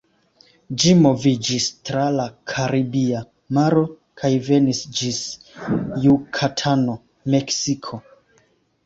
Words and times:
Ĝi 0.83 0.93
moviĝis 0.99 1.65
tra 1.89 2.05
la 2.15 2.23
Karibia 2.53 3.21
Maro, 3.57 3.83
kaj 4.23 4.31
venis 4.47 4.81
ĝis 5.01 5.21
Jukatano, 6.07 6.97
Meksiko. 7.35 8.01